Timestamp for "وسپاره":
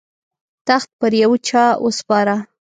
1.83-2.35